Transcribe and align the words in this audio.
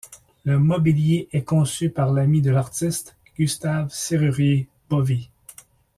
Le 0.45 0.57
mobilier 0.57 1.29
est 1.31 1.43
conçu 1.43 1.91
par 1.91 2.11
l'ami 2.11 2.41
de 2.41 2.49
l'artiste, 2.49 3.15
Gustave 3.37 3.87
Serrurier-Bovy. 3.91 5.29